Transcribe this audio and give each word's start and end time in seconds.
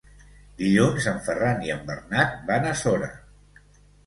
Dilluns 0.61 1.07
en 1.11 1.19
Ferran 1.27 1.61
i 1.67 1.75
en 1.75 1.83
Bernat 1.91 2.35
van 2.49 2.67
a 2.71 2.73
Sora. 2.81 3.13